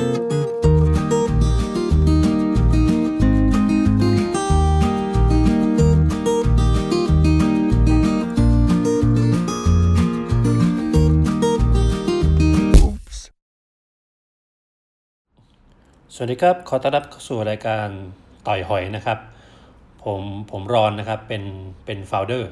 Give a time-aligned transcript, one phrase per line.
[0.00, 0.04] สวั
[16.26, 17.88] สดีครับ ขอต้อนรับเข้าสู่รายการ
[18.46, 19.18] ต่อยหอยนะครับ
[20.04, 21.42] ผมผมรอนนะครับ เป็น
[21.84, 22.50] เป็นโฟลเดอร์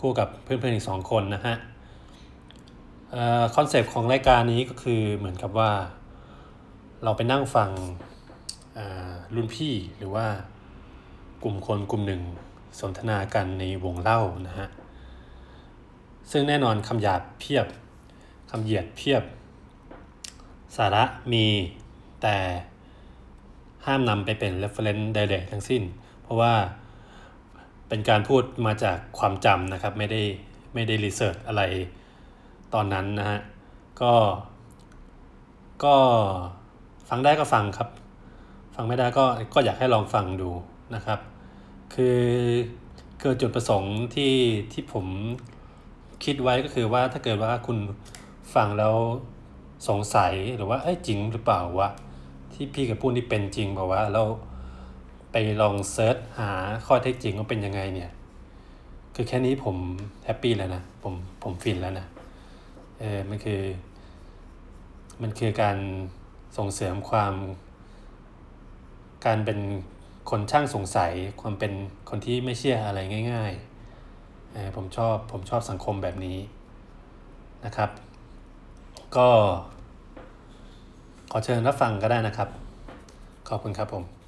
[0.00, 1.54] คู่กับเพื่อนๆอีกสองคนนะฮะ
[3.56, 5.72] คอนเซปต์ของรายการนี้ก็คือเหมือนกับว่า
[7.04, 7.70] เราไปนั่งฟัง
[9.34, 10.26] รุ่นพี่หรือว่า
[11.42, 12.22] กลุ่มคนกลุ่มหนึ่ง
[12.80, 14.68] สนทนากันในวงเล่านะฮะ
[16.30, 17.66] ซึ่งแน่นอนคำหยาบเพียบ
[18.50, 19.22] คำเหยียดเพียบ
[20.76, 21.46] สาระมี
[22.22, 22.36] แต่
[23.86, 25.82] ห้ามนำไปเป็น reference ใดๆทั้งสิ้น
[26.22, 26.54] เพราะว่า
[27.88, 30.22] เป็นการพูดมาจากความจำนะครับ ไม่ได้
[30.74, 31.62] ไม่ได้ research อะไร
[32.74, 33.40] ตอนนั้นนะฮะ
[34.00, 34.12] ก็
[35.84, 35.96] ก็
[37.08, 37.88] ฟังได้ก็ฟังครับ
[38.74, 39.24] ฟังไม่ได้ก็
[39.54, 40.50] ก็อยากให้ลองฟังดู
[40.94, 41.18] นะครับ
[41.94, 42.20] คือ
[43.20, 44.34] คือจุดประสงค์ที่
[44.72, 45.06] ที่ผม
[46.24, 47.78] คิดไว้ก็คือว่าถ้าเกิดว่าคุณ
[48.54, 48.96] ฟังแล้ว
[49.88, 51.90] สงสัยหรือว่าเอ้ยจริงหรือเปล่าวะ
[52.52, 54.22] ที่พี่กับพูดนี่เป็นจริงเปล่าวะเรา
[55.32, 56.50] ไปลอง search หา
[56.86, 58.10] ข้อเท็จจริงว่าเป็นยังไงเนี่ย
[59.14, 59.76] คือแค่นี้ผม
[60.24, 62.06] happy แล้วนะผมผมฟินแล้วนะ
[62.98, 63.60] เออมันคือ
[65.22, 65.76] มันคือการ
[66.56, 67.34] ส่งเสริมความ
[69.26, 69.58] การเป็น
[70.30, 71.72] คนช่างสงสัย ความเป็น
[72.08, 73.00] คนที่ไม่เชื่ออะไร
[73.32, 76.38] ง่ายๆ ผมชอบผมชอบสังคมแบบนี้
[77.64, 77.90] นะครับ
[79.16, 79.28] ก็
[81.30, 82.48] ขอเชิญรับฟังก็ได้นะครับ
[83.48, 84.25] ขอบคุณครับผม